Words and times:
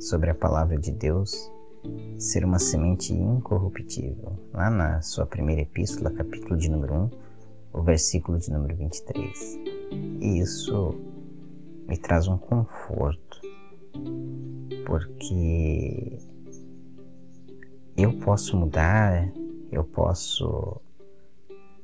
sobre 0.00 0.30
a 0.30 0.34
palavra 0.34 0.76
de 0.76 0.90
Deus 0.90 1.50
ser 2.18 2.44
uma 2.44 2.58
semente 2.58 3.12
incorruptível. 3.12 4.36
Lá 4.52 4.68
na 4.68 5.00
sua 5.00 5.24
primeira 5.26 5.62
epístola, 5.62 6.10
capítulo 6.10 6.56
de 6.56 6.68
número 6.70 6.94
1, 6.94 7.10
o 7.72 7.82
versículo 7.82 8.38
de 8.38 8.50
número 8.50 8.76
23. 8.76 9.58
E 10.20 10.40
isso 10.40 10.94
me 11.86 11.96
traz 11.96 12.26
um 12.26 12.36
conforto, 12.36 13.40
porque 14.84 16.18
eu 17.96 18.18
posso 18.18 18.56
mudar, 18.56 19.32
eu 19.70 19.84
posso 19.84 20.80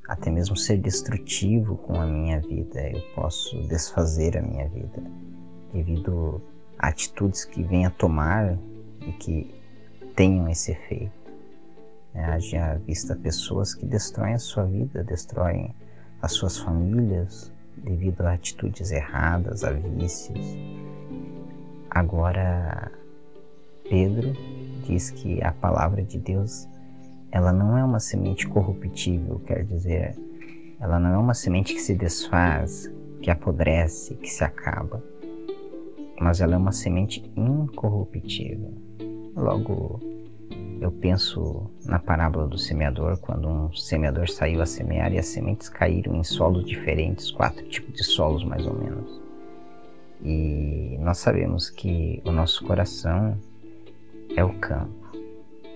até 0.08 0.30
mesmo 0.30 0.56
ser 0.56 0.78
destrutivo 0.78 1.76
com 1.76 2.00
a 2.00 2.06
minha 2.06 2.40
vida, 2.40 2.90
eu 2.90 3.00
posso 3.14 3.56
desfazer 3.68 4.36
a 4.36 4.42
minha 4.42 4.68
vida 4.68 5.02
devido 5.72 6.40
a 6.78 6.88
atitudes 6.88 7.44
que 7.44 7.62
venha 7.62 7.90
tomar 7.90 8.56
e 9.00 9.12
que 9.12 9.54
tenham 10.14 10.48
esse 10.48 10.72
efeito. 10.72 11.12
É, 12.14 12.24
haja 12.24 12.80
vista 12.86 13.14
pessoas 13.14 13.74
que 13.74 13.84
destroem 13.84 14.34
a 14.34 14.38
sua 14.38 14.64
vida, 14.64 15.04
destroem 15.04 15.74
as 16.22 16.32
suas 16.32 16.58
famílias 16.58 17.52
devido 17.76 18.22
a 18.22 18.32
atitudes 18.32 18.90
erradas, 18.90 19.64
a 19.64 19.72
vícios. 19.72 20.56
Agora, 21.90 22.90
Pedro 23.88 24.32
diz 24.86 25.10
que 25.10 25.42
a 25.42 25.52
palavra 25.52 26.02
de 26.02 26.18
Deus 26.18 26.66
ela 27.30 27.52
não 27.52 27.76
é 27.76 27.84
uma 27.84 28.00
semente 28.00 28.46
corruptível, 28.46 29.40
quer 29.40 29.64
dizer, 29.64 30.16
ela 30.80 30.98
não 30.98 31.10
é 31.10 31.18
uma 31.18 31.34
semente 31.34 31.74
que 31.74 31.80
se 31.80 31.94
desfaz, 31.94 32.90
que 33.20 33.30
apodrece, 33.30 34.14
que 34.14 34.28
se 34.28 34.42
acaba, 34.42 35.02
mas 36.20 36.40
ela 36.40 36.54
é 36.54 36.58
uma 36.58 36.72
semente 36.72 37.30
incorruptível. 37.36 38.72
Logo, 39.34 40.00
eu 40.80 40.90
penso 40.90 41.70
na 41.84 41.98
parábola 41.98 42.46
do 42.46 42.58
semeador, 42.58 43.18
quando 43.18 43.48
um 43.48 43.72
semeador 43.72 44.28
saiu 44.28 44.60
a 44.62 44.66
semear 44.66 45.12
e 45.12 45.18
as 45.18 45.26
sementes 45.26 45.68
caíram 45.68 46.14
em 46.14 46.24
solos 46.24 46.64
diferentes, 46.64 47.30
quatro 47.30 47.66
tipos 47.68 47.94
de 47.94 48.04
solos 48.04 48.44
mais 48.44 48.66
ou 48.66 48.74
menos. 48.74 49.20
E 50.22 50.96
nós 51.00 51.18
sabemos 51.18 51.70
que 51.70 52.22
o 52.24 52.32
nosso 52.32 52.64
coração 52.64 53.38
é 54.34 54.44
o 54.44 54.52
campo 54.58 55.06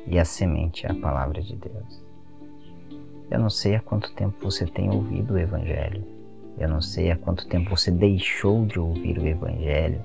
e 0.07 0.19
a 0.19 0.25
semente 0.25 0.87
é 0.87 0.91
a 0.91 0.95
palavra 0.95 1.43
de 1.43 1.57
Deus. 1.57 2.03
Eu 3.31 3.39
não 3.39 3.51
sei 3.51 3.77
há 3.77 3.81
quanto 3.81 4.13
tempo 4.15 4.37
você 4.41 4.67
tem 4.67 4.91
ouvido 4.91 5.35
o 5.35 5.39
Evangelho. 5.39 6.05
Eu 6.59 6.69
não 6.69 6.81
sei 6.81 7.11
há 7.11 7.17
quanto 7.17 7.47
tempo 7.47 7.71
você 7.71 7.91
deixou 7.91 8.67
de 8.67 8.79
ouvir 8.79 9.19
o 9.19 9.27
Evangelho. 9.27 10.01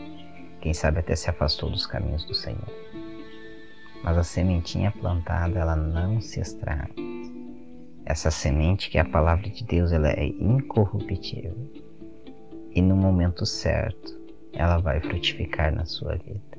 Quem 0.65 0.73
sabe 0.73 0.97
até 0.97 1.15
se 1.15 1.29
afastou 1.29 1.69
dos 1.69 1.85
caminhos 1.85 2.25
do 2.25 2.33
Senhor. 2.33 2.67
Mas 4.03 4.17
a 4.17 4.23
sementinha 4.23 4.91
plantada, 4.91 5.59
ela 5.59 5.75
não 5.75 6.19
se 6.19 6.39
estraga. 6.39 6.89
Essa 8.03 8.31
semente 8.31 8.89
que 8.89 8.97
é 8.97 9.01
a 9.01 9.07
palavra 9.07 9.47
de 9.47 9.63
Deus, 9.63 9.91
ela 9.91 10.09
é 10.09 10.25
incorruptível. 10.25 11.55
E 12.71 12.81
no 12.81 12.95
momento 12.95 13.45
certo, 13.45 14.19
ela 14.53 14.79
vai 14.79 14.99
frutificar 15.01 15.71
na 15.71 15.85
sua 15.85 16.15
vida. 16.15 16.57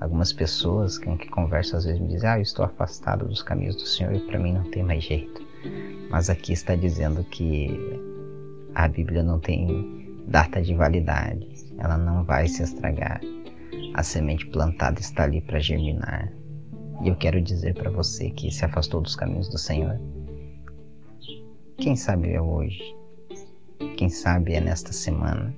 Algumas 0.00 0.32
pessoas 0.32 0.96
com 0.96 1.18
que 1.18 1.28
converso 1.28 1.76
às 1.76 1.84
vezes 1.84 2.00
me 2.00 2.08
dizem: 2.08 2.30
Ah, 2.30 2.38
eu 2.38 2.42
estou 2.42 2.64
afastado 2.64 3.28
dos 3.28 3.42
caminhos 3.42 3.76
do 3.76 3.84
Senhor 3.84 4.14
e 4.14 4.20
para 4.20 4.38
mim 4.38 4.54
não 4.54 4.70
tem 4.70 4.82
mais 4.82 5.04
jeito. 5.04 5.46
Mas 6.10 6.30
aqui 6.30 6.54
está 6.54 6.74
dizendo 6.74 7.22
que 7.24 7.68
a 8.74 8.88
Bíblia 8.88 9.22
não 9.22 9.38
tem 9.38 10.08
data 10.26 10.62
de 10.62 10.72
validade, 10.74 11.46
ela 11.80 11.98
não 11.98 12.24
vai 12.24 12.46
se 12.46 12.62
estragar. 12.62 13.20
A 13.94 14.02
semente 14.02 14.46
plantada 14.46 15.00
está 15.00 15.24
ali 15.24 15.40
para 15.40 15.58
germinar. 15.58 16.32
E 17.02 17.08
eu 17.08 17.16
quero 17.16 17.40
dizer 17.40 17.74
para 17.74 17.90
você 17.90 18.30
que 18.30 18.50
se 18.50 18.64
afastou 18.64 19.00
dos 19.00 19.16
caminhos 19.16 19.48
do 19.48 19.58
Senhor. 19.58 19.98
Quem 21.78 21.96
sabe 21.96 22.32
é 22.32 22.40
hoje, 22.40 22.94
quem 23.96 24.10
sabe 24.10 24.52
é 24.52 24.60
nesta 24.60 24.92
semana 24.92 25.54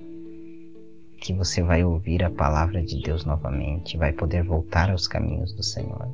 que 1.23 1.33
você 1.33 1.61
vai 1.61 1.85
ouvir 1.85 2.21
a 2.21 2.29
palavra 2.29 2.83
de 2.83 3.01
Deus 3.01 3.23
novamente, 3.23 3.97
vai 3.97 4.11
poder 4.11 4.43
voltar 4.43 4.91
aos 4.91 5.07
caminhos 5.07 5.53
do 5.53 5.63
Senhor. 5.63 6.09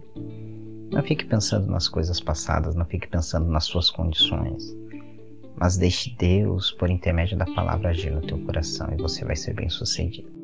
Não 0.91 1.01
fique 1.01 1.25
pensando 1.25 1.65
nas 1.65 1.87
coisas 1.87 2.19
passadas, 2.19 2.75
não 2.75 2.85
fique 2.85 3.07
pensando 3.07 3.49
nas 3.49 3.65
suas 3.65 3.89
condições, 3.89 4.75
mas 5.59 5.77
deixe 5.77 6.15
Deus, 6.15 6.71
por 6.71 6.89
intermédio 6.89 7.37
da 7.37 7.45
palavra, 7.45 7.89
agir 7.89 8.11
no 8.11 8.21
teu 8.21 8.39
coração 8.39 8.87
e 8.93 9.01
você 9.01 9.25
vai 9.25 9.35
ser 9.35 9.53
bem 9.53 9.69
sucedido. 9.69 10.38